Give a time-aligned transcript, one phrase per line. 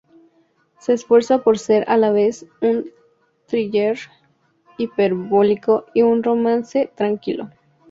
[0.79, 2.89] Se esfuerza por ser a la vez un
[3.45, 3.99] thriller
[4.79, 7.51] hiperbólico y un romance tranquilo.